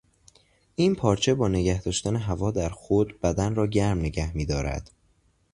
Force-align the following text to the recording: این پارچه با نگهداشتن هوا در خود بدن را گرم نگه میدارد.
این 0.75 0.95
پارچه 0.95 1.33
با 1.33 1.47
نگهداشتن 1.47 2.15
هوا 2.15 2.51
در 2.51 2.69
خود 2.69 3.21
بدن 3.21 3.55
را 3.55 3.67
گرم 3.67 3.99
نگه 3.99 4.37
میدارد. 4.37 4.91